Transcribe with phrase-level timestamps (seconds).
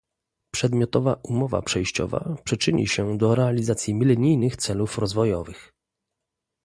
[0.53, 5.73] Przedmiotowa umowa przejściowa przyczyni się do realizacji milenijnych celów rozwojowych